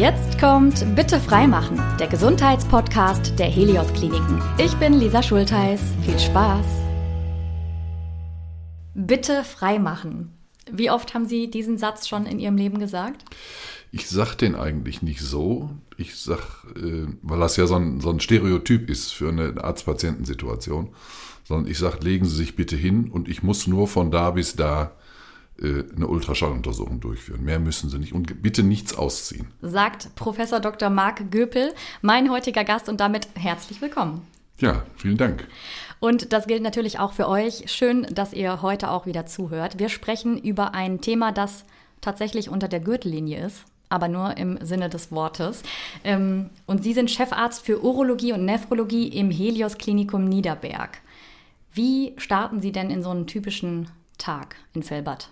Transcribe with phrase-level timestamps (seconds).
[0.00, 4.40] Jetzt kommt Bitte freimachen, der Gesundheitspodcast der Helios Kliniken.
[4.56, 5.78] Ich bin Lisa Schultheiß.
[6.06, 6.64] Viel Spaß.
[8.94, 10.32] Bitte freimachen.
[10.72, 13.26] Wie oft haben Sie diesen Satz schon in Ihrem Leben gesagt?
[13.92, 15.68] Ich sage den eigentlich nicht so.
[15.98, 16.44] Ich sage,
[16.76, 20.94] äh, weil das ja so ein, so ein Stereotyp ist für eine Arzt-Patienten-Situation,
[21.44, 24.56] sondern ich sage, legen Sie sich bitte hin und ich muss nur von da bis
[24.56, 24.92] da
[25.62, 27.44] eine Ultraschalluntersuchung durchführen.
[27.44, 29.48] Mehr müssen Sie nicht und bitte nichts ausziehen.
[29.60, 30.90] Sagt Professor Dr.
[30.90, 34.22] Marc Göpel, mein heutiger Gast und damit herzlich willkommen.
[34.58, 35.46] Ja, vielen Dank.
[36.00, 37.70] Und das gilt natürlich auch für euch.
[37.70, 39.78] Schön, dass ihr heute auch wieder zuhört.
[39.78, 41.64] Wir sprechen über ein Thema, das
[42.00, 45.62] tatsächlich unter der Gürtellinie ist aber nur im Sinne des Wortes.
[46.04, 50.98] Ähm, und Sie sind Chefarzt für Urologie und Nephrologie im Helios Klinikum Niederberg.
[51.74, 55.28] Wie starten Sie denn in so einen typischen Tag in Fellbad?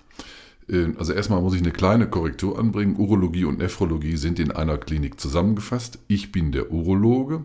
[0.69, 2.97] Äh, also erstmal muss ich eine kleine Korrektur anbringen.
[2.97, 5.99] Urologie und Nephrologie sind in einer Klinik zusammengefasst.
[6.09, 7.45] Ich bin der Urologe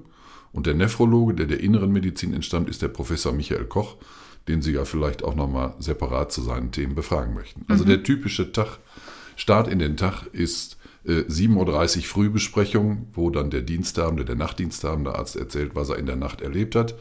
[0.51, 3.97] und der Nephrologe, der der inneren Medizin entstammt, ist der Professor Michael Koch,
[4.47, 7.65] den Sie ja vielleicht auch nochmal separat zu seinen Themen befragen möchten.
[7.67, 7.89] Also mhm.
[7.89, 8.79] der typische Tag,
[9.35, 15.15] Start in den Tag ist äh, 7.30 Uhr Frühbesprechung, wo dann der Diensthabende, der Nachtdiensthabende
[15.15, 16.95] Arzt erzählt, was er in der Nacht erlebt hat,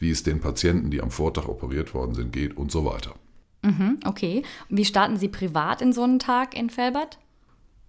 [0.00, 3.14] wie es den Patienten, die am Vortag operiert worden sind, geht und so weiter.
[3.66, 4.42] Mhm, okay.
[4.68, 7.18] Wie starten Sie privat in so einen Tag in Felbert?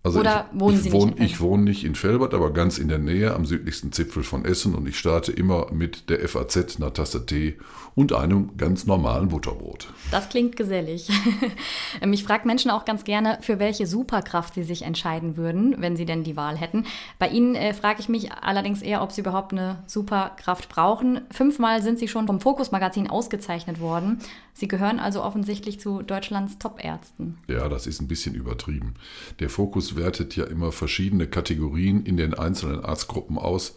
[0.03, 2.53] Also Oder ich, wohnen Sie ich wohne, nicht in Ich wohne nicht in Felbert, aber
[2.53, 6.27] ganz in der Nähe am südlichsten Zipfel von Essen und ich starte immer mit der
[6.27, 7.57] FAZ, einer Tasse Tee
[7.97, 9.91] und einem ganz normalen Butterbrot.
[10.11, 11.09] Das klingt gesellig.
[12.01, 15.95] Ähm, ich frage Menschen auch ganz gerne, für welche Superkraft sie sich entscheiden würden, wenn
[15.95, 16.85] sie denn die Wahl hätten.
[17.17, 21.21] Bei Ihnen äh, frage ich mich allerdings eher, ob Sie überhaupt eine Superkraft brauchen.
[21.31, 24.19] Fünfmal sind Sie schon vom Fokus Magazin ausgezeichnet worden.
[24.53, 27.37] Sie gehören also offensichtlich zu Deutschlands Top-Ärzten.
[27.47, 28.95] Ja, das ist ein bisschen übertrieben.
[29.39, 33.75] Der Fokus wertet ja immer verschiedene Kategorien in den einzelnen Arztgruppen aus.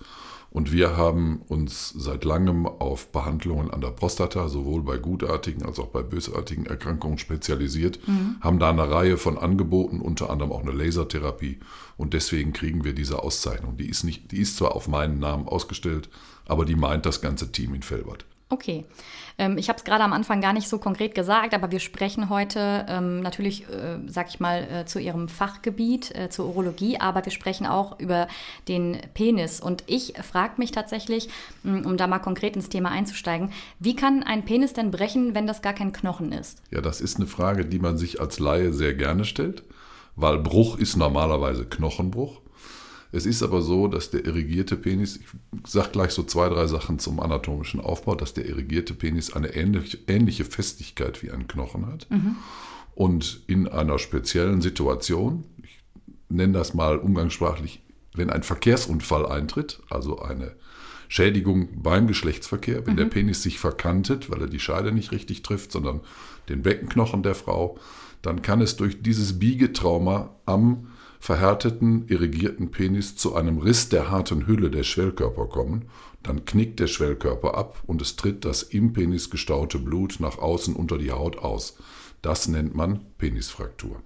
[0.52, 5.78] Und wir haben uns seit langem auf Behandlungen an der Prostata, sowohl bei gutartigen als
[5.78, 8.36] auch bei bösartigen Erkrankungen spezialisiert, mhm.
[8.40, 11.60] haben da eine Reihe von Angeboten, unter anderem auch eine Lasertherapie.
[11.96, 13.76] Und deswegen kriegen wir diese Auszeichnung.
[13.76, 16.08] Die ist, nicht, die ist zwar auf meinen Namen ausgestellt,
[16.46, 18.24] aber die meint das ganze Team in Felbert.
[18.52, 18.84] Okay.
[19.38, 22.28] Ähm, ich habe es gerade am Anfang gar nicht so konkret gesagt, aber wir sprechen
[22.28, 27.24] heute ähm, natürlich, äh, sag ich mal, äh, zu Ihrem Fachgebiet, äh, zur Urologie, aber
[27.24, 28.26] wir sprechen auch über
[28.66, 29.60] den Penis.
[29.60, 31.28] Und ich frage mich tatsächlich,
[31.62, 35.46] mm, um da mal konkret ins Thema einzusteigen, wie kann ein Penis denn brechen, wenn
[35.46, 36.60] das gar kein Knochen ist?
[36.72, 39.62] Ja, das ist eine Frage, die man sich als Laie sehr gerne stellt,
[40.16, 42.40] weil Bruch ist normalerweise Knochenbruch.
[43.12, 45.26] Es ist aber so, dass der irrigierte Penis, ich
[45.66, 49.98] sage gleich so zwei, drei Sachen zum anatomischen Aufbau, dass der irrigierte Penis eine ähnliche,
[50.06, 52.06] ähnliche Festigkeit wie ein Knochen hat.
[52.10, 52.36] Mhm.
[52.94, 55.82] Und in einer speziellen Situation, ich
[56.28, 57.82] nenne das mal umgangssprachlich,
[58.14, 60.54] wenn ein Verkehrsunfall eintritt, also eine
[61.08, 62.98] Schädigung beim Geschlechtsverkehr, wenn mhm.
[62.98, 66.00] der Penis sich verkantet, weil er die Scheide nicht richtig trifft, sondern
[66.48, 67.78] den Beckenknochen der Frau,
[68.22, 70.89] dann kann es durch dieses Biegetrauma am
[71.20, 75.84] verhärteten, irrigierten Penis zu einem Riss der harten Hülle der Schwellkörper kommen,
[76.22, 80.74] dann knickt der Schwellkörper ab und es tritt das im Penis gestaute Blut nach außen
[80.74, 81.76] unter die Haut aus.
[82.22, 84.02] Das nennt man Penisfraktur.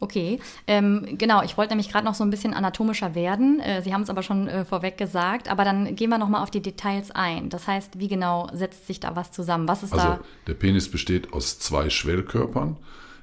[0.00, 1.42] Okay, ähm, genau.
[1.42, 3.60] Ich wollte nämlich gerade noch so ein bisschen anatomischer werden.
[3.60, 5.48] Äh, Sie haben es aber schon äh, vorweg gesagt.
[5.48, 7.48] Aber dann gehen wir noch mal auf die Details ein.
[7.48, 9.66] Das heißt, wie genau setzt sich da was zusammen?
[9.66, 10.20] Was ist also, da?
[10.46, 12.76] Der Penis besteht aus zwei Schwellkörpern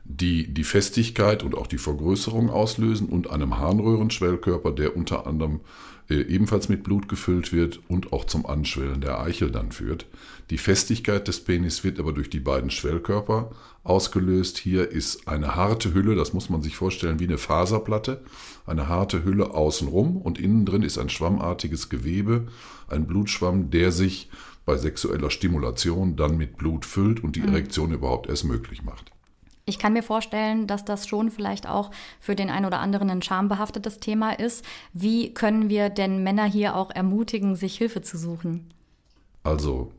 [0.04, 5.62] die die Festigkeit und auch die Vergrößerung auslösen und einem Harnröhrenschwellkörper, der unter anderem
[6.10, 10.08] äh, ebenfalls mit Blut gefüllt wird und auch zum Anschwellen der Eichel dann führt.
[10.50, 13.52] Die Festigkeit des Penis wird aber durch die beiden Schwellkörper
[13.84, 14.58] ausgelöst.
[14.58, 18.22] Hier ist eine harte Hülle, das muss man sich vorstellen wie eine Faserplatte,
[18.66, 22.48] eine harte Hülle außenrum und innen drin ist ein schwammartiges Gewebe,
[22.90, 24.30] ein Blutschwamm, der sich
[24.66, 27.50] bei sexueller Stimulation dann mit Blut füllt und die mhm.
[27.50, 29.12] Erektion überhaupt erst möglich macht.
[29.66, 33.22] Ich kann mir vorstellen, dass das schon vielleicht auch für den einen oder anderen ein
[33.22, 34.66] schambehaftetes Thema ist.
[34.94, 38.74] Wie können wir denn Männer hier auch ermutigen, sich Hilfe zu suchen?
[39.44, 39.92] Also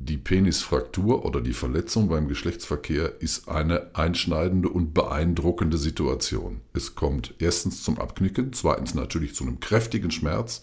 [0.00, 6.60] die Penisfraktur oder die Verletzung beim Geschlechtsverkehr ist eine einschneidende und beeindruckende Situation.
[6.72, 10.62] Es kommt erstens zum Abknicken, zweitens natürlich zu einem kräftigen Schmerz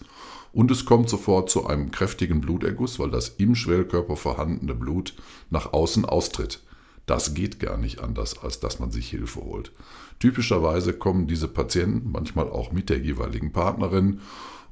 [0.54, 5.12] und es kommt sofort zu einem kräftigen Bluterguss, weil das im Schwellkörper vorhandene Blut
[5.50, 6.62] nach außen austritt.
[7.06, 9.72] Das geht gar nicht anders, als dass man sich Hilfe holt.
[10.18, 14.20] Typischerweise kommen diese Patienten manchmal auch mit der jeweiligen Partnerin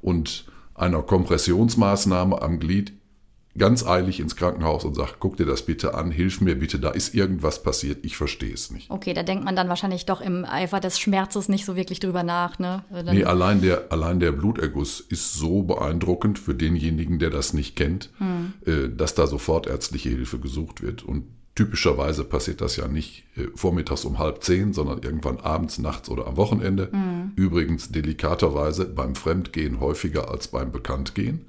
[0.01, 2.93] und einer Kompressionsmaßnahme am Glied
[3.57, 6.89] ganz eilig ins Krankenhaus und sagt, guck dir das bitte an, hilf mir bitte, da
[6.89, 8.91] ist irgendwas passiert, ich verstehe es nicht.
[8.91, 12.23] Okay, da denkt man dann wahrscheinlich doch im Eifer des Schmerzes nicht so wirklich drüber
[12.23, 12.59] nach.
[12.59, 12.83] Ne?
[12.91, 17.77] Dann nee, allein der, allein der Bluterguss ist so beeindruckend für denjenigen, der das nicht
[17.77, 18.53] kennt, hm.
[18.97, 21.03] dass da sofort ärztliche Hilfe gesucht wird.
[21.03, 21.23] Und
[21.55, 26.27] typischerweise passiert das ja nicht äh, vormittags um halb zehn, sondern irgendwann abends, nachts oder
[26.27, 26.89] am Wochenende.
[26.91, 27.31] Mhm.
[27.35, 31.45] Übrigens delikaterweise beim Fremdgehen häufiger als beim Bekanntgehen.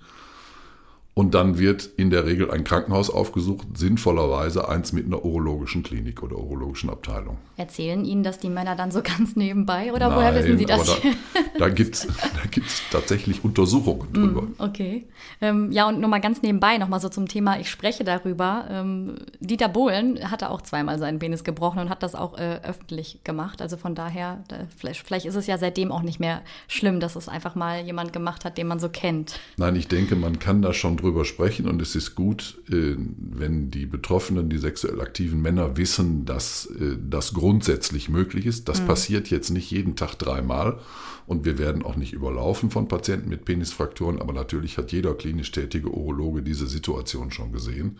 [1.18, 6.22] Und dann wird in der Regel ein Krankenhaus aufgesucht, sinnvollerweise eins mit einer urologischen Klinik
[6.22, 7.38] oder urologischen Abteilung.
[7.56, 10.84] Erzählen Ihnen das die Männer dann so ganz nebenbei oder Nein, woher wissen Sie das?
[10.84, 10.94] da,
[11.58, 14.42] da gibt es da gibt's tatsächlich Untersuchungen drüber.
[14.42, 15.06] Mm, okay.
[15.40, 18.66] Ähm, ja, und nur mal ganz nebenbei nochmal so zum Thema, ich spreche darüber.
[18.68, 23.20] Ähm, Dieter Bohlen hatte auch zweimal seinen Penis gebrochen und hat das auch äh, öffentlich
[23.24, 23.62] gemacht.
[23.62, 27.16] Also von daher, da, vielleicht, vielleicht ist es ja seitdem auch nicht mehr schlimm, dass
[27.16, 29.40] es einfach mal jemand gemacht hat, den man so kennt.
[29.56, 32.96] Nein, ich denke, man kann da schon drüber drüber sprechen und es ist gut, äh,
[32.96, 38.68] wenn die Betroffenen, die sexuell aktiven Männer wissen, dass äh, das grundsätzlich möglich ist.
[38.68, 38.86] Das mhm.
[38.86, 40.80] passiert jetzt nicht jeden Tag dreimal
[41.26, 45.52] und wir werden auch nicht überlaufen von Patienten mit Penisfrakturen, aber natürlich hat jeder klinisch
[45.52, 47.98] tätige Urologe diese Situation schon gesehen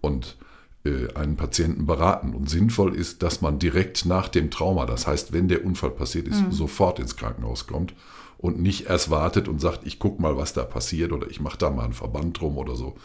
[0.00, 0.36] und
[0.84, 2.34] äh, einen Patienten beraten.
[2.34, 6.26] Und sinnvoll ist, dass man direkt nach dem Trauma, das heißt, wenn der Unfall passiert
[6.26, 6.52] ist, mhm.
[6.52, 7.94] sofort ins Krankenhaus kommt
[8.40, 11.58] und nicht erst wartet und sagt, ich gucke mal, was da passiert oder ich mache
[11.58, 12.96] da mal einen Verband drum oder so.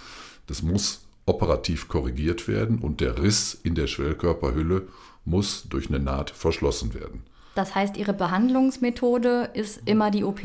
[0.47, 4.87] Das muss operativ korrigiert werden und der Riss in der Schwellkörperhülle
[5.25, 7.23] muss durch eine Naht verschlossen werden.
[7.55, 10.41] Das heißt, Ihre Behandlungsmethode ist immer die OP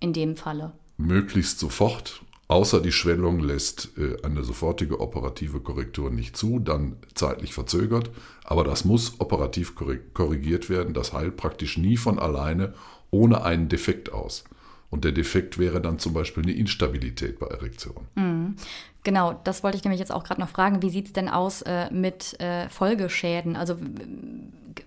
[0.00, 0.72] in dem Falle?
[0.96, 2.22] Möglichst sofort,
[2.52, 8.10] außer die Schwellung lässt äh, eine sofortige operative Korrektur nicht zu, dann zeitlich verzögert.
[8.44, 9.74] Aber das muss operativ
[10.12, 10.92] korrigiert werden.
[10.92, 12.74] Das heilt praktisch nie von alleine
[13.10, 14.44] ohne einen Defekt aus.
[14.92, 18.06] Und der Defekt wäre dann zum Beispiel eine Instabilität bei Erektion.
[18.14, 18.56] Mhm.
[19.04, 20.82] Genau, das wollte ich nämlich jetzt auch gerade noch fragen.
[20.82, 23.56] Wie sieht es denn aus äh, mit äh, Folgeschäden?
[23.56, 23.78] Also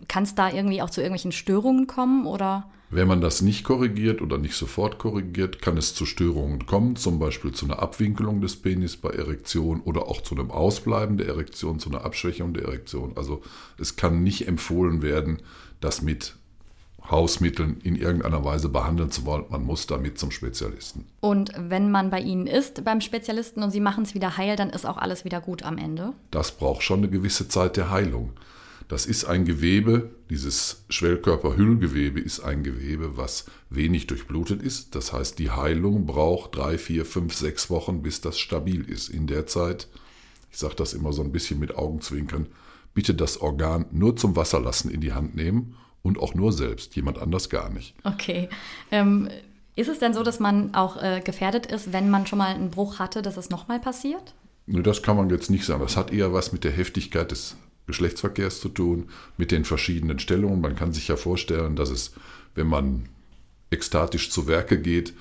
[0.07, 2.69] kann es da irgendwie auch zu irgendwelchen Störungen kommen oder?
[2.91, 7.17] Wenn man das nicht korrigiert oder nicht sofort korrigiert, kann es zu Störungen kommen, zum
[7.17, 11.79] Beispiel zu einer Abwinkelung des Penis bei Erektion oder auch zu einem Ausbleiben der Erektion,
[11.79, 13.13] zu einer Abschwächung der Erektion.
[13.15, 13.41] Also
[13.79, 15.41] es kann nicht empfohlen werden,
[15.81, 16.35] das mit
[17.09, 19.45] Hausmitteln in irgendeiner Weise behandeln zu wollen.
[19.49, 21.05] Man muss damit zum Spezialisten.
[21.19, 24.69] Und wenn man bei Ihnen ist, beim Spezialisten, und Sie machen es wieder heil, dann
[24.69, 26.13] ist auch alles wieder gut am Ende?
[26.31, 28.31] Das braucht schon eine gewisse Zeit der Heilung.
[28.87, 34.93] Das ist ein Gewebe, dieses Schwellkörperhüllgewebe ist ein Gewebe, was wenig durchblutet ist.
[34.93, 39.09] Das heißt, die Heilung braucht drei, vier, fünf, sechs Wochen, bis das stabil ist.
[39.09, 39.87] In der Zeit,
[40.51, 42.45] ich sage das immer so ein bisschen mit Augenzwinkern,
[42.93, 45.75] bitte das Organ nur zum Wasserlassen in die Hand nehmen
[46.05, 47.95] und auch nur selbst, jemand anders gar nicht.
[48.03, 48.47] Okay.
[48.91, 49.27] Ähm,
[49.75, 52.69] ist es denn so, dass man auch äh, gefährdet ist, wenn man schon mal einen
[52.69, 54.35] Bruch hatte, dass es nochmal passiert?
[54.67, 55.81] Nee, das kann man jetzt nicht sagen.
[55.81, 57.57] Das hat eher was mit der Heftigkeit des
[57.87, 60.61] Geschlechtsverkehrs zu tun, mit den verschiedenen Stellungen.
[60.61, 62.13] Man kann sich ja vorstellen, dass es,
[62.53, 63.09] wenn man
[63.71, 65.13] ekstatisch zu Werke geht,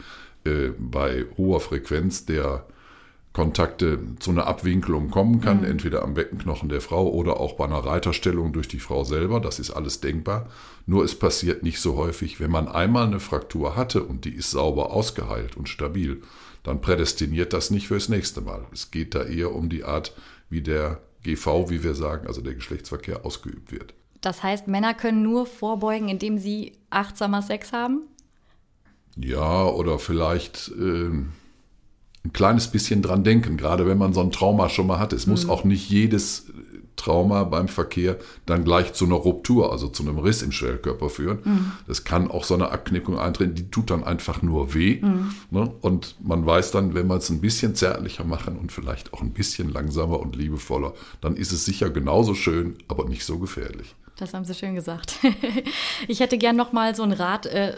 [0.44, 2.66] äh, bei hoher Frequenz der
[3.34, 5.64] Kontakte zu einer Abwinkelung kommen kann, mhm.
[5.64, 9.40] entweder am Beckenknochen der Frau oder auch bei einer Reiterstellung durch die Frau selber.
[9.40, 10.48] Das ist alles denkbar.
[10.86, 12.38] Nur es passiert nicht so häufig.
[12.38, 16.22] Wenn man einmal eine Fraktur hatte und die ist sauber ausgeheilt und stabil,
[16.62, 18.64] dann prädestiniert das nicht fürs nächste Mal.
[18.72, 20.14] Es geht da eher um die Art,
[20.48, 23.94] wie der GV, wie wir sagen, also der Geschlechtsverkehr ausgeübt wird.
[24.20, 28.02] Das heißt, Männer können nur vorbeugen, indem sie achtsamer Sex haben?
[29.16, 30.69] Ja, oder vielleicht.
[30.69, 31.24] Äh,
[32.24, 35.12] ein kleines bisschen dran denken, gerade wenn man so ein Trauma schon mal hat.
[35.12, 35.32] Es mhm.
[35.32, 36.46] muss auch nicht jedes
[36.96, 38.16] Trauma beim Verkehr
[38.46, 41.38] dann gleich zu einer Ruptur, also zu einem Riss im Schwellkörper führen.
[41.44, 41.72] Mhm.
[41.86, 45.00] Das kann auch so eine Abknickung eintreten, die tut dann einfach nur weh.
[45.02, 45.34] Mhm.
[45.50, 45.72] Ne?
[45.81, 49.32] Und man weiß dann, wenn man es ein bisschen zärtlicher machen und vielleicht auch ein
[49.32, 53.94] bisschen langsamer und liebevoller, dann ist es sicher genauso schön, aber nicht so gefährlich.
[54.16, 55.18] Das haben Sie schön gesagt.
[56.06, 57.74] Ich hätte gern noch mal so einen Rat, äh,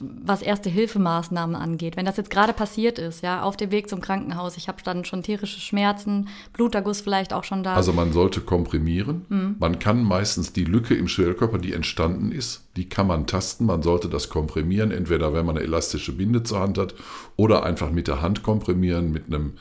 [0.00, 1.96] was Erste-Hilfemaßnahmen angeht.
[1.96, 5.04] Wenn das jetzt gerade passiert ist, ja, auf dem Weg zum Krankenhaus, ich habe dann
[5.04, 7.74] schon tierische Schmerzen, Bluterguss vielleicht auch schon da.
[7.74, 9.26] Also man sollte komprimieren.
[9.28, 9.56] Mhm.
[9.58, 13.66] Man kann meistens die Lücke im Schwellkörper, die entstanden ist, die kann man tasten.
[13.66, 16.94] Man sollte das komprimieren, entweder wenn man eine elastische Binde zur Hand hat
[17.36, 19.52] oder einfach mit der Hand komprimieren, mit einem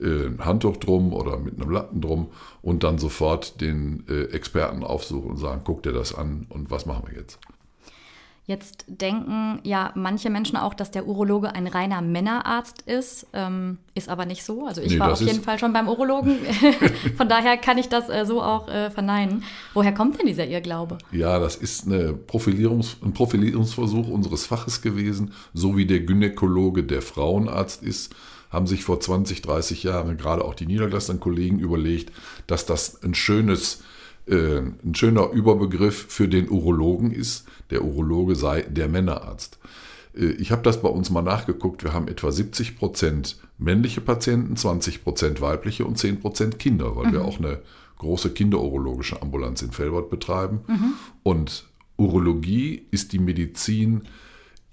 [0.00, 2.28] äh, Handtuch drum oder mit einem Lappen drum
[2.62, 6.86] und dann sofort den äh, Experten aufsuchen und sagen, guck dir das an und was
[6.86, 7.38] machen wir jetzt?
[8.46, 13.26] Jetzt denken ja manche Menschen auch, dass der Urologe ein reiner Männerarzt ist.
[13.32, 14.66] Ähm, ist aber nicht so.
[14.66, 16.36] Also ich nee, war auf jeden Fall schon beim Urologen.
[17.16, 19.44] Von daher kann ich das äh, so auch äh, verneinen.
[19.72, 20.98] Woher kommt denn dieser Irrglaube?
[21.10, 25.32] Ja, das ist eine Profilierungs-, ein Profilierungsversuch unseres Faches gewesen.
[25.54, 28.14] So wie der Gynäkologe der Frauenarzt ist,
[28.54, 32.12] haben sich vor 20, 30 Jahren gerade auch die niedergelassenen Kollegen überlegt,
[32.46, 33.82] dass das ein schönes
[34.26, 37.46] äh, ein schöner Überbegriff für den Urologen ist.
[37.70, 39.58] Der Urologe sei der Männerarzt.
[40.16, 41.84] Äh, ich habe das bei uns mal nachgeguckt.
[41.84, 47.08] Wir haben etwa 70 Prozent männliche Patienten, 20 Prozent weibliche und 10 Prozent Kinder, weil
[47.08, 47.12] mhm.
[47.12, 47.60] wir auch eine
[47.98, 50.60] große kinderurologische Ambulanz in Fellbad betreiben.
[50.66, 50.94] Mhm.
[51.22, 54.02] Und Urologie ist die Medizin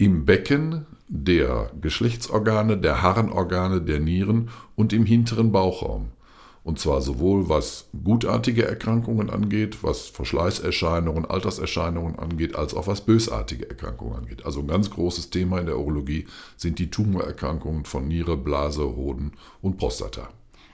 [0.02, 6.08] im Becken der Geschlechtsorgane, der Harrenorgane, der Nieren und im hinteren Bauchraum.
[6.64, 13.68] Und zwar sowohl was gutartige Erkrankungen angeht, was Verschleißerscheinungen, Alterserscheinungen angeht, als auch was bösartige
[13.68, 14.44] Erkrankungen angeht.
[14.44, 19.32] Also ein ganz großes Thema in der Urologie sind die Tumorerkrankungen von Niere, Blase, Hoden
[19.60, 20.30] und Prostata.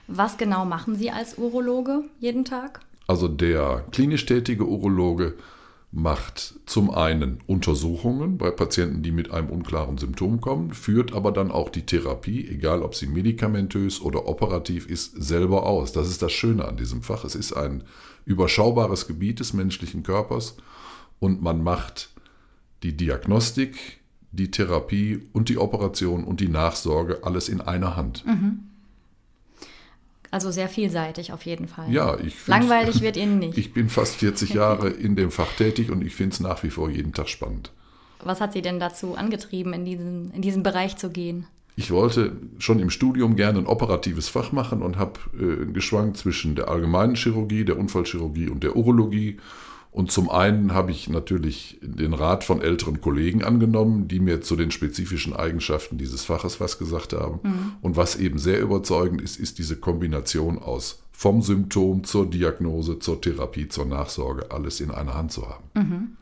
[0.07, 2.79] Was genau machen Sie als Urologe jeden Tag?
[3.05, 5.35] Also der klinisch tätige Urologe
[5.91, 11.49] macht zum einen Untersuchungen bei Patienten, die mit einem unklaren Symptom kommen, führt aber dann
[11.49, 15.91] auch die Therapie, egal ob sie medikamentös oder operativ ist, selber aus.
[15.91, 17.23] Das ist das Schöne an diesem Fach.
[17.23, 17.83] Es ist ein
[18.25, 20.57] überschaubares Gebiet des menschlichen Körpers
[21.19, 22.11] und man macht
[22.83, 23.99] die Diagnostik,
[24.31, 28.23] die Therapie und die Operation und die Nachsorge alles in einer Hand.
[28.27, 28.68] Mhm.
[30.31, 31.91] Also sehr vielseitig auf jeden Fall.
[31.91, 33.57] Ja, ich Langweilig wird Ihnen nicht.
[33.57, 36.69] Ich bin fast 40 Jahre in dem Fach tätig und ich finde es nach wie
[36.69, 37.71] vor jeden Tag spannend.
[38.23, 41.47] Was hat Sie denn dazu angetrieben, in diesen, in diesen Bereich zu gehen?
[41.75, 46.55] Ich wollte schon im Studium gerne ein operatives Fach machen und habe äh, geschwankt zwischen
[46.55, 49.37] der allgemeinen Chirurgie, der Unfallchirurgie und der Urologie
[49.91, 54.55] und zum einen habe ich natürlich den Rat von älteren Kollegen angenommen, die mir zu
[54.55, 57.39] den spezifischen Eigenschaften dieses Faches was gesagt haben.
[57.41, 57.71] Mhm.
[57.81, 63.19] Und was eben sehr überzeugend ist, ist diese Kombination aus vom Symptom zur Diagnose, zur
[63.19, 65.63] Therapie, zur Nachsorge, alles in einer Hand zu haben.
[65.73, 66.17] Mhm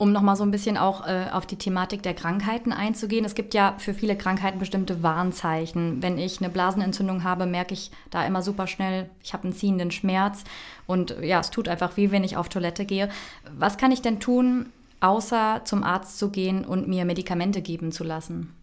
[0.00, 3.26] um nochmal so ein bisschen auch äh, auf die Thematik der Krankheiten einzugehen.
[3.26, 6.02] Es gibt ja für viele Krankheiten bestimmte Warnzeichen.
[6.02, 9.90] Wenn ich eine Blasenentzündung habe, merke ich da immer super schnell, ich habe einen ziehenden
[9.90, 10.44] Schmerz
[10.86, 13.10] und ja, es tut einfach weh, wenn ich auf Toilette gehe.
[13.58, 18.02] Was kann ich denn tun, außer zum Arzt zu gehen und mir Medikamente geben zu
[18.02, 18.54] lassen?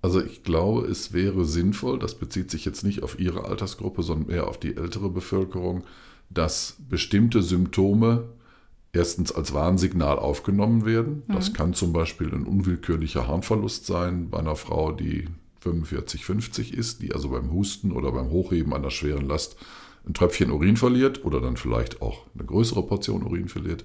[0.00, 4.34] Also ich glaube, es wäre sinnvoll, das bezieht sich jetzt nicht auf Ihre Altersgruppe, sondern
[4.34, 5.84] eher auf die ältere Bevölkerung,
[6.30, 8.30] dass bestimmte Symptome
[8.92, 11.22] erstens als Warnsignal aufgenommen werden.
[11.28, 11.54] Das mhm.
[11.54, 15.28] kann zum Beispiel ein unwillkürlicher Harnverlust sein bei einer Frau, die
[15.60, 19.56] 45, 50 ist, die also beim Husten oder beim Hochheben einer schweren Last
[20.06, 23.84] ein Tröpfchen Urin verliert oder dann vielleicht auch eine größere Portion Urin verliert.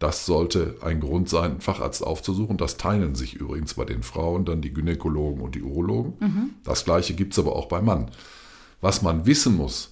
[0.00, 2.56] Das sollte ein Grund sein, einen Facharzt aufzusuchen.
[2.56, 6.14] Das teilen sich übrigens bei den Frauen dann die Gynäkologen und die Urologen.
[6.18, 6.50] Mhm.
[6.64, 8.10] Das gleiche gibt es aber auch beim Mann.
[8.80, 9.90] Was man wissen muss,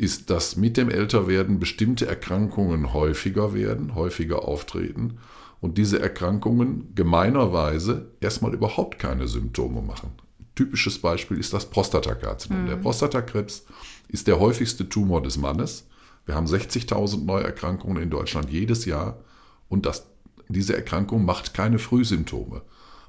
[0.00, 5.18] ist, dass mit dem Älterwerden bestimmte Erkrankungen häufiger werden, häufiger auftreten
[5.60, 10.12] und diese Erkrankungen gemeinerweise erstmal überhaupt keine Symptome machen.
[10.54, 12.62] Typisches Beispiel ist das Prostatakarzinom.
[12.62, 12.66] Mhm.
[12.68, 13.66] Der Prostatakrebs
[14.08, 15.86] ist der häufigste Tumor des Mannes.
[16.24, 19.18] Wir haben 60.000 Neuerkrankungen in Deutschland jedes Jahr
[19.68, 20.06] und das,
[20.48, 22.62] diese Erkrankung macht keine Frühsymptome.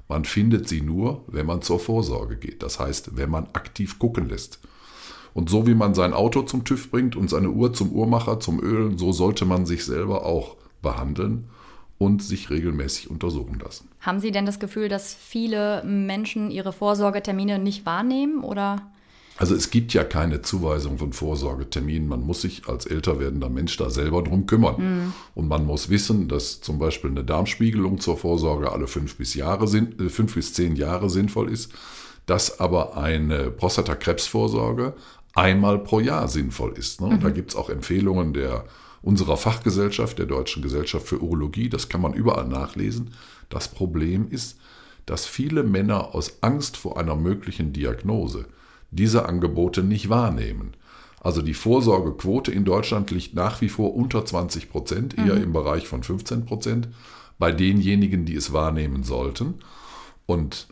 [0.08, 2.62] Man findet sie nur, wenn man zur Vorsorge geht.
[2.62, 4.58] Das heißt, wenn man aktiv gucken lässt.
[5.34, 8.60] Und so wie man sein Auto zum TÜV bringt und seine Uhr zum Uhrmacher, zum
[8.60, 11.48] Ölen, so sollte man sich selber auch behandeln
[11.98, 13.88] und sich regelmäßig untersuchen lassen.
[14.00, 18.92] Haben Sie denn das Gefühl, dass viele Menschen ihre Vorsorgetermine nicht wahrnehmen oder?
[19.38, 22.08] Also es gibt ja keine Zuweisung von Vorsorgeterminen.
[22.08, 24.76] Man muss sich als älter werdender Mensch da selber drum kümmern.
[24.78, 25.12] Mhm.
[25.34, 29.64] Und man muss wissen, dass zum Beispiel eine Darmspiegelung zur Vorsorge alle fünf bis, Jahre,
[29.64, 31.72] äh, fünf bis zehn Jahre sinnvoll ist,
[32.26, 34.94] dass aber eine Prostatakrebsvorsorge
[35.34, 37.00] einmal pro Jahr sinnvoll ist.
[37.00, 37.08] Ne?
[37.08, 37.20] Mhm.
[37.20, 38.64] da gibt es auch Empfehlungen der
[39.02, 43.10] unserer Fachgesellschaft, der Deutschen Gesellschaft für Urologie, das kann man überall nachlesen.
[43.48, 44.58] Das Problem ist,
[45.06, 48.46] dass viele Männer aus Angst vor einer möglichen Diagnose
[48.92, 50.74] diese Angebote nicht wahrnehmen.
[51.20, 55.42] Also die Vorsorgequote in Deutschland liegt nach wie vor unter 20 Prozent, eher mhm.
[55.42, 56.88] im Bereich von 15 Prozent,
[57.38, 59.54] bei denjenigen, die es wahrnehmen sollten.
[60.26, 60.68] Und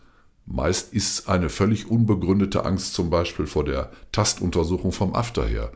[0.47, 5.71] Meist ist eine völlig unbegründete Angst zum Beispiel vor der Tastuntersuchung vom After her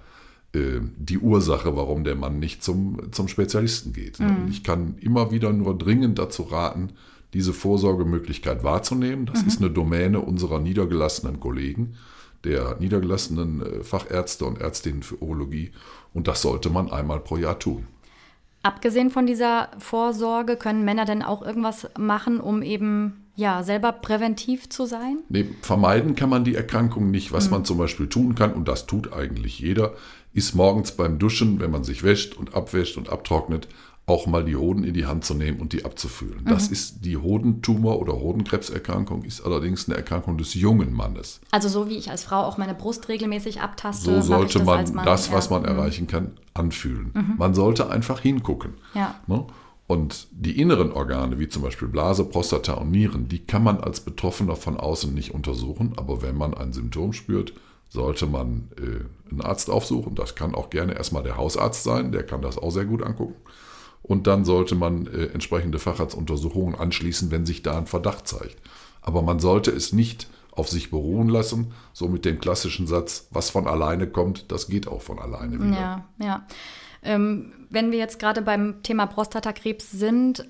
[0.55, 4.21] äh, die Ursache, warum der Mann nicht zum, zum Spezialisten geht.
[4.21, 4.47] Mhm.
[4.49, 6.91] Ich kann immer wieder nur dringend dazu raten,
[7.35, 9.27] diese Vorsorgemöglichkeit wahrzunehmen.
[9.27, 9.49] Das mhm.
[9.49, 11.97] ist eine Domäne unserer niedergelassenen Kollegen,
[12.45, 15.73] der niedergelassenen äh, Fachärzte und Ärztinnen für Urologie.
[16.13, 17.87] Und das sollte man einmal pro Jahr tun.
[18.63, 24.69] Abgesehen von dieser Vorsorge, können Männer denn auch irgendwas machen, um eben ja selber präventiv
[24.69, 25.19] zu sein?
[25.29, 27.33] Nee, vermeiden kann man die Erkrankung nicht.
[27.33, 27.51] Was mhm.
[27.51, 29.95] man zum Beispiel tun kann, und das tut eigentlich jeder,
[30.33, 33.69] ist morgens beim Duschen, wenn man sich wäscht und abwäscht und abtrocknet,
[34.07, 36.43] auch mal die Hoden in die Hand zu nehmen und die abzufühlen.
[36.45, 36.49] Mhm.
[36.49, 41.41] Das ist die Hodentumor- oder Hodenkrebserkrankung, ist allerdings eine Erkrankung des jungen Mannes.
[41.51, 44.05] Also so wie ich als Frau auch meine Brust regelmäßig abtaste.
[44.05, 45.69] So sollte das man Mann, das, was man mhm.
[45.69, 47.13] erreichen kann, anfühlen.
[47.15, 47.35] Mhm.
[47.39, 48.75] Man sollte einfach hingucken.
[48.93, 49.15] Ja.
[49.27, 49.47] Ne?
[49.87, 54.01] Und die inneren Organe, wie zum Beispiel Blase, Prostata und Nieren, die kann man als
[54.01, 55.93] Betroffener von außen nicht untersuchen.
[55.97, 57.53] Aber wenn man ein Symptom spürt,
[57.91, 60.15] sollte man äh, einen Arzt aufsuchen.
[60.15, 63.37] Das kann auch gerne erstmal der Hausarzt sein, der kann das auch sehr gut angucken.
[64.03, 68.57] Und dann sollte man äh, entsprechende Facharztuntersuchungen anschließen, wenn sich da ein Verdacht zeigt.
[69.03, 73.51] Aber man sollte es nicht auf sich beruhen lassen, so mit dem klassischen Satz, was
[73.51, 75.77] von alleine kommt, das geht auch von alleine wieder.
[75.77, 76.47] Ja, ja.
[77.05, 80.47] Ähm, wenn wir jetzt gerade beim Thema Prostatakrebs sind,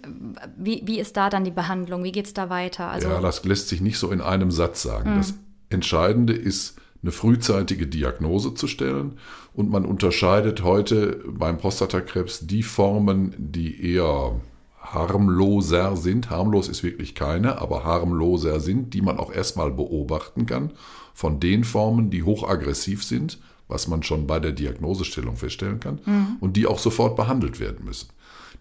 [0.56, 2.04] wie, wie ist da dann die Behandlung?
[2.04, 2.88] Wie geht es da weiter?
[2.88, 5.14] Also ja, das lässt sich nicht so in einem Satz sagen.
[5.14, 5.16] Mhm.
[5.18, 5.34] Das
[5.70, 9.18] Entscheidende ist, eine frühzeitige Diagnose zu stellen.
[9.52, 14.40] Und man unterscheidet heute beim Prostatakrebs die Formen, die eher
[14.80, 16.30] harmloser sind.
[16.30, 20.73] Harmlos ist wirklich keine, aber harmloser sind, die man auch erstmal beobachten kann,
[21.12, 23.38] von den Formen, die hochaggressiv sind,
[23.74, 26.36] was man schon bei der Diagnosestellung feststellen kann, mhm.
[26.38, 28.08] und die auch sofort behandelt werden müssen.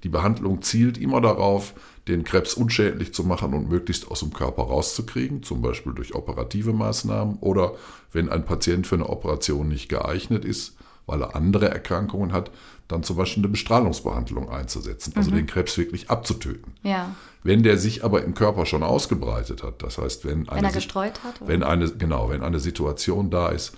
[0.02, 1.74] Die Behandlung zielt immer darauf,
[2.08, 6.74] den Krebs unschädlich zu machen und möglichst aus dem Körper rauszukriegen, zum Beispiel durch operative
[6.74, 7.74] Maßnahmen oder
[8.12, 12.50] wenn ein Patient für eine Operation nicht geeignet ist, weil er andere Erkrankungen hat,
[12.88, 15.36] dann zum Beispiel eine Bestrahlungsbehandlung einzusetzen, also mhm.
[15.36, 16.74] den Krebs wirklich abzutöten.
[16.82, 17.16] Ja.
[17.44, 20.72] Wenn der sich aber im Körper schon ausgebreitet hat, das heißt, wenn eine, wenn er
[20.72, 21.50] gestreut hat, oder?
[21.50, 23.74] wenn eine genau, wenn eine Situation da ist,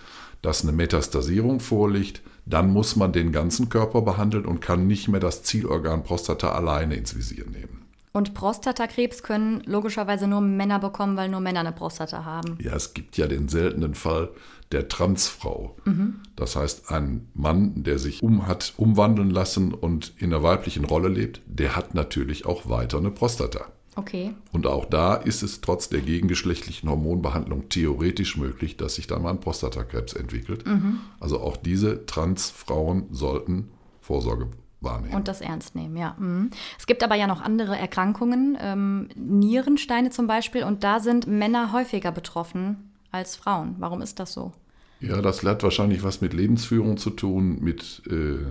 [0.46, 5.20] dass eine Metastasierung vorliegt, dann muss man den ganzen Körper behandeln und kann nicht mehr
[5.20, 7.86] das Zielorgan Prostata alleine ins Visier nehmen.
[8.12, 12.58] Und Prostatakrebs können logischerweise nur Männer bekommen, weil nur Männer eine Prostata haben.
[12.62, 14.30] Ja, es gibt ja den seltenen Fall
[14.72, 15.76] der Transfrau.
[15.84, 16.22] Mhm.
[16.36, 21.10] Das heißt, ein Mann, der sich um hat umwandeln lassen und in einer weiblichen Rolle
[21.10, 23.66] lebt, der hat natürlich auch weiter eine Prostata.
[23.96, 24.34] Okay.
[24.52, 29.30] Und auch da ist es trotz der gegengeschlechtlichen Hormonbehandlung theoretisch möglich, dass sich dann mal
[29.30, 30.68] ein Prostatakrebs entwickelt.
[30.68, 31.00] Mhm.
[31.20, 33.72] Also auch diese Transfrauen sollten
[34.02, 34.50] Vorsorge
[34.82, 35.16] wahrnehmen.
[35.16, 36.16] Und das ernst nehmen, ja.
[36.20, 36.50] Mhm.
[36.78, 41.72] Es gibt aber ja noch andere Erkrankungen, ähm, Nierensteine zum Beispiel, und da sind Männer
[41.72, 43.76] häufiger betroffen als Frauen.
[43.80, 44.52] Warum ist das so?
[45.00, 48.46] Ja, das hat wahrscheinlich was mit Lebensführung zu tun, mit äh,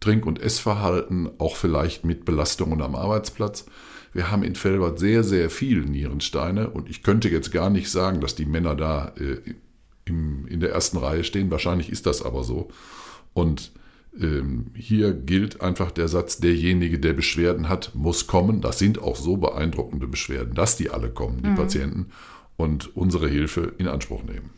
[0.00, 3.66] Trink- und Essverhalten, auch vielleicht mit Belastungen am Arbeitsplatz.
[4.12, 8.20] Wir haben in Felbert sehr, sehr viele Nierensteine und ich könnte jetzt gar nicht sagen,
[8.20, 9.38] dass die Männer da äh,
[10.04, 11.50] im, in der ersten Reihe stehen.
[11.50, 12.68] Wahrscheinlich ist das aber so.
[13.34, 13.72] Und
[14.18, 18.60] ähm, hier gilt einfach der Satz, derjenige, der Beschwerden hat, muss kommen.
[18.60, 21.56] Das sind auch so beeindruckende Beschwerden, dass die alle kommen, die mhm.
[21.56, 22.06] Patienten,
[22.56, 24.50] und unsere Hilfe in Anspruch nehmen.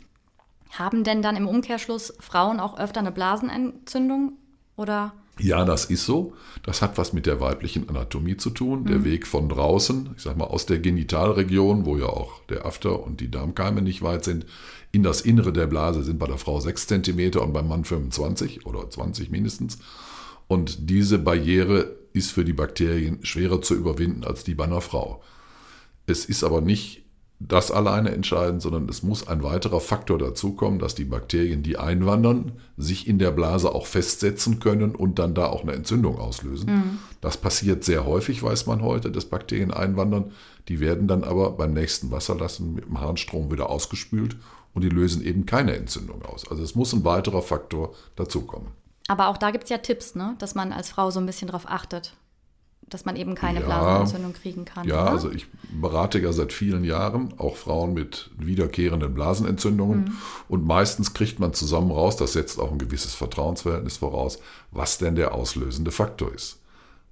[0.71, 4.39] Haben denn dann im Umkehrschluss Frauen auch öfter eine Blasenentzündung
[4.77, 5.13] oder?
[5.43, 6.35] Ja, das ist so.
[6.63, 8.85] Das hat was mit der weiblichen Anatomie zu tun.
[8.85, 9.05] Der mhm.
[9.05, 13.21] Weg von draußen, ich sag mal aus der Genitalregion, wo ja auch der After und
[13.21, 14.47] die Darmkeime nicht weit sind,
[14.93, 18.67] in das Innere der Blase sind bei der Frau 6 cm und beim Mann 25
[18.67, 19.79] oder 20 mindestens.
[20.49, 25.23] Und diese Barriere ist für die Bakterien schwerer zu überwinden als die bei einer Frau.
[26.07, 27.05] Es ist aber nicht
[27.43, 32.53] das alleine entscheidend, sondern es muss ein weiterer Faktor dazukommen, dass die Bakterien, die einwandern,
[32.77, 36.71] sich in der Blase auch festsetzen können und dann da auch eine Entzündung auslösen.
[36.71, 36.99] Mhm.
[37.23, 40.33] Das passiert sehr häufig, weiß man heute, dass Bakterien einwandern.
[40.69, 44.37] Die werden dann aber beim nächsten Wasserlassen mit dem Harnstrom wieder ausgespült
[44.75, 46.47] und die lösen eben keine Entzündung aus.
[46.49, 48.69] Also es muss ein weiterer Faktor dazukommen.
[49.09, 50.37] Aber auch da gibt es ja Tipps, ne?
[50.39, 52.15] dass man als Frau so ein bisschen darauf achtet
[52.91, 54.87] dass man eben keine ja, Blasenentzündung kriegen kann.
[54.87, 55.11] Ja, oder?
[55.13, 60.17] also ich berate ja seit vielen Jahren auch Frauen mit wiederkehrenden Blasenentzündungen mhm.
[60.49, 64.39] und meistens kriegt man zusammen raus, das setzt auch ein gewisses Vertrauensverhältnis voraus,
[64.71, 66.61] was denn der auslösende Faktor ist.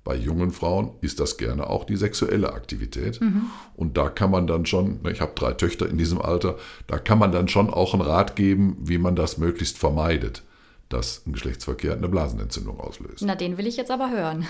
[0.08, 3.20] Bei jungen Frauen ist das gerne auch die sexuelle Aktivität.
[3.20, 3.50] Mhm.
[3.76, 7.18] Und da kann man dann schon, ich habe drei Töchter in diesem Alter, da kann
[7.18, 10.44] man dann schon auch einen Rat geben, wie man das möglichst vermeidet,
[10.88, 13.22] dass ein Geschlechtsverkehr eine Blasenentzündung auslöst.
[13.22, 14.46] Na, den will ich jetzt aber hören.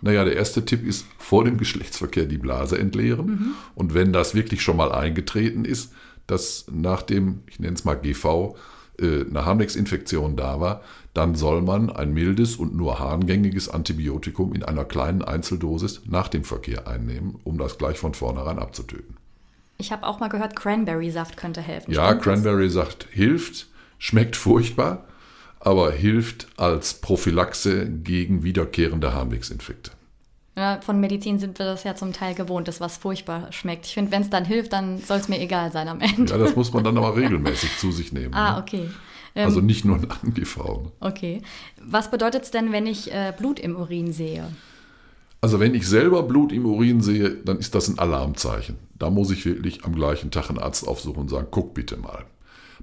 [0.00, 3.26] Naja, der erste Tipp ist, vor dem Geschlechtsverkehr die Blase entleeren.
[3.26, 3.54] Mhm.
[3.74, 5.92] Und wenn das wirklich schon mal eingetreten ist,
[6.26, 8.56] dass nach dem, ich nenne es mal GV,
[9.00, 10.82] äh, eine Harnwegsinfektion da war,
[11.14, 16.44] dann soll man ein mildes und nur harngängiges Antibiotikum in einer kleinen Einzeldosis nach dem
[16.44, 19.16] Verkehr einnehmen, um das gleich von vornherein abzutöten.
[19.78, 21.92] Ich habe auch mal gehört, Cranberry-Saft könnte helfen.
[21.92, 25.04] Ja, Cranberry-Saft hilft, schmeckt furchtbar,
[25.64, 29.92] aber hilft als Prophylaxe gegen wiederkehrende Harnwegsinfekte.
[30.56, 33.86] Ja, von Medizin sind wir das ja zum Teil gewohnt, dass was furchtbar schmeckt.
[33.86, 36.30] Ich finde, wenn es dann hilft, dann soll es mir egal sein am Ende.
[36.30, 38.34] Ja, das muss man dann aber regelmäßig zu sich nehmen.
[38.34, 38.62] Ah, ne?
[38.62, 38.88] okay.
[39.34, 40.82] Also Ähm, nicht nur nach dem GV.
[40.82, 40.92] ne?
[41.00, 41.40] Okay.
[41.80, 44.48] Was bedeutet es denn, wenn ich äh, Blut im Urin sehe?
[45.40, 48.76] Also wenn ich selber Blut im Urin sehe, dann ist das ein Alarmzeichen.
[48.98, 52.26] Da muss ich wirklich am gleichen Tag einen Arzt aufsuchen und sagen, guck bitte mal.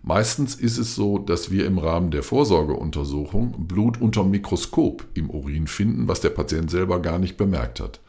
[0.01, 5.67] Meistens ist es so, dass wir im Rahmen der Vorsorgeuntersuchung Blut unter Mikroskop im Urin
[5.67, 7.99] finden, was der Patient selber gar nicht bemerkt hat.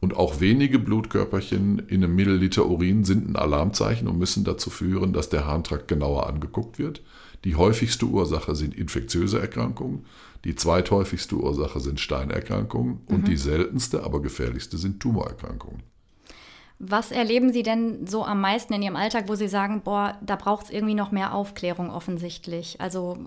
[0.00, 5.12] Und auch wenige Blutkörperchen in einem Milliliter Urin sind ein Alarmzeichen und müssen dazu führen,
[5.12, 7.02] dass der Harntrakt genauer angeguckt wird.
[7.44, 10.04] Die häufigste Ursache sind infektiöse Erkrankungen,
[10.44, 15.82] die zweithäufigste Ursache sind Steinerkrankungen und die seltenste, aber gefährlichste sind Tumorerkrankungen.
[16.80, 20.36] Was erleben Sie denn so am meisten in Ihrem Alltag, wo Sie sagen, boah, da
[20.36, 22.80] braucht es irgendwie noch mehr Aufklärung offensichtlich?
[22.80, 23.18] Also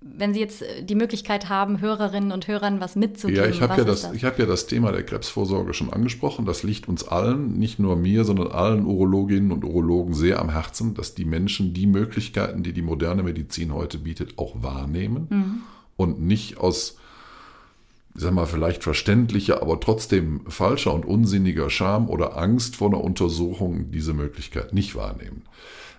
[0.00, 3.80] wenn Sie jetzt äh, die Möglichkeit haben, Hörerinnen und Hörern was mitzugeben, Ja, ich habe
[3.80, 6.44] ja, ist das, ich hab ja das Thema der Krebsvorsorge schon angesprochen.
[6.44, 10.94] Das liegt uns allen, nicht nur mir, sondern allen Urologinnen und Urologen sehr am Herzen,
[10.94, 15.64] dass die Menschen die Möglichkeiten, die die moderne Medizin heute bietet, auch wahrnehmen
[15.96, 16.96] und nicht aus,
[18.18, 23.00] ich sag mal, vielleicht verständlicher, aber trotzdem falscher und unsinniger Scham oder Angst vor einer
[23.00, 25.42] Untersuchung diese Möglichkeit nicht wahrnehmen.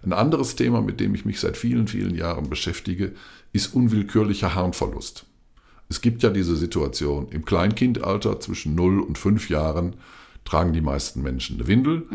[0.03, 3.13] Ein anderes Thema, mit dem ich mich seit vielen, vielen Jahren beschäftige,
[3.53, 5.27] ist unwillkürlicher Harnverlust.
[5.88, 9.95] Es gibt ja diese Situation, im Kleinkindalter zwischen 0 und 5 Jahren
[10.43, 12.05] tragen die meisten Menschen eine Windel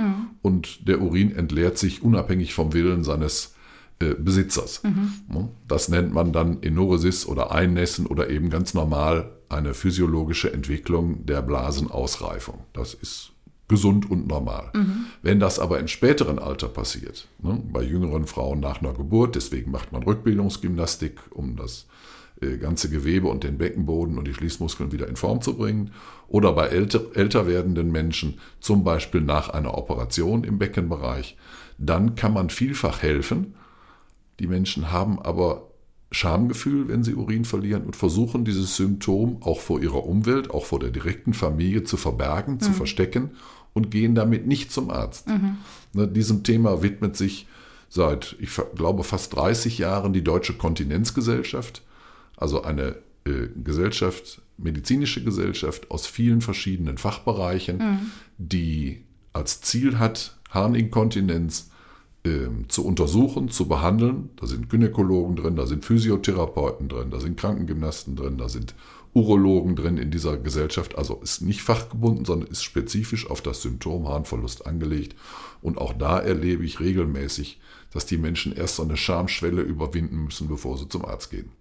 [0.43, 3.55] und der Urin entleert sich unabhängig vom Willen seines
[4.01, 4.83] äh, Besitzers.
[5.33, 5.49] Ne?
[5.67, 11.43] Das nennt man dann Enoresis oder Einnässen oder eben ganz normal eine physiologische Entwicklung der
[11.43, 12.65] Blasenausreifung.
[12.73, 13.33] Das ist
[13.69, 14.71] gesund und normal.
[15.23, 19.71] Wenn das aber im späteren Alter passiert, ne, bei jüngeren Frauen nach einer Geburt, deswegen
[19.71, 21.87] macht man Rückbildungsgymnastik, um das
[22.41, 25.93] äh, ganze Gewebe und den Beckenboden und die Schließmuskeln wieder in Form zu bringen,
[26.29, 31.37] oder bei älter, älter werdenden Menschen, zum Beispiel nach einer Operation im Beckenbereich,
[31.79, 33.55] dann kann man vielfach helfen.
[34.41, 35.71] Die Menschen haben aber
[36.15, 40.79] Schamgefühl, wenn sie Urin verlieren und versuchen dieses Symptom auch vor ihrer Umwelt, auch vor
[40.81, 43.31] der direkten Familie zu verbergen, zu verstecken
[43.73, 45.29] und gehen damit nicht zum Arzt.
[45.93, 47.47] Ne, diesem Thema widmet sich
[47.89, 51.83] seit, ich glaube, fast 30 Jahren die Deutsche Kontinenzgesellschaft,
[52.37, 57.79] also eine äh, Gesellschaft, medizinische Gesellschaft aus vielen verschiedenen Fachbereichen,
[58.39, 61.71] die als Ziel hat, Harninkontinenz
[62.25, 64.31] ähm, zu untersuchen, zu behandeln.
[64.37, 68.75] Da sind Gynäkologen drin, da sind Physiotherapeuten drin, da sind Krankengymnasten drin, da sind
[69.13, 70.97] Urologen drin in dieser Gesellschaft.
[70.99, 75.17] Also ist nicht fachgebunden, sondern ist spezifisch auf das Symptom Harnverlust angelegt.
[75.63, 77.61] Und auch da erlebe ich regelmäßig,
[77.93, 81.53] dass die Menschen erst so eine Schamschwelle überwinden müssen, bevor sie zum Arzt gehen.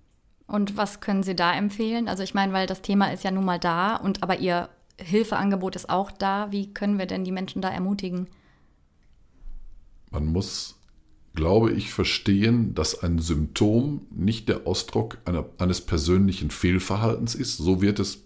[0.47, 2.07] Und was können Sie da empfehlen?
[2.07, 5.75] Also ich meine, weil das Thema ist ja nun mal da und aber Ihr Hilfeangebot
[5.75, 6.51] ist auch da.
[6.51, 8.27] Wie können wir denn die Menschen da ermutigen?
[10.13, 10.75] Man muss,
[11.33, 17.81] glaube ich, verstehen, dass ein Symptom nicht der Ausdruck einer, eines persönlichen Fehlverhaltens ist, so
[17.81, 18.19] wird es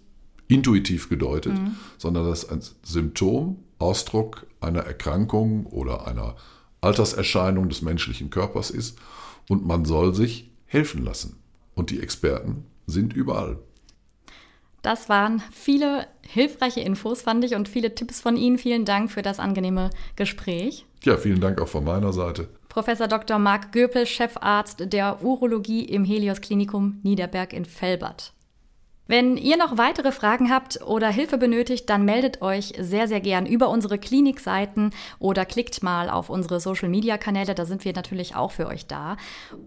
[0.46, 1.54] intuitiv gedeutet,
[1.96, 6.36] sondern dass ein Symptom Ausdruck einer Erkrankung oder einer
[6.80, 8.98] Alterserscheinung des menschlichen Körpers ist
[9.48, 11.36] und man soll sich helfen lassen.
[11.74, 13.58] Und die Experten sind überall.
[14.82, 18.58] Das waren viele hilfreiche Infos, fand ich, und viele Tipps von Ihnen.
[18.58, 20.86] Vielen Dank für das angenehme Gespräch.
[21.04, 22.48] Ja, vielen Dank auch von meiner Seite.
[22.68, 23.38] Professor Dr.
[23.38, 28.32] Marc Göpel, Chefarzt der Urologie im Helios Klinikum Niederberg in Velbert.
[29.10, 33.46] Wenn ihr noch weitere Fragen habt oder Hilfe benötigt, dann meldet euch sehr, sehr gern
[33.46, 38.66] über unsere Klinikseiten oder klickt mal auf unsere Social-Media-Kanäle, da sind wir natürlich auch für
[38.66, 39.16] euch da.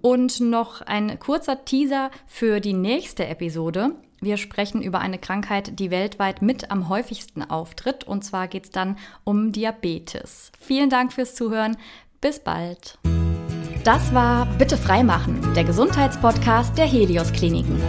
[0.01, 3.95] Und noch ein kurzer Teaser für die nächste Episode.
[4.23, 8.69] Wir sprechen über eine Krankheit, die weltweit mit am häufigsten auftritt, und zwar geht es
[8.69, 10.51] dann um Diabetes.
[10.59, 11.75] Vielen Dank fürs Zuhören,
[12.21, 12.99] bis bald.
[13.83, 17.81] Das war Bitte freimachen, der Gesundheitspodcast der Helios Kliniken.